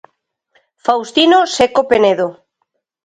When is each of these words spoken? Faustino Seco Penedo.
Faustino 0.85 1.39
Seco 1.55 1.81
Penedo. 1.89 2.27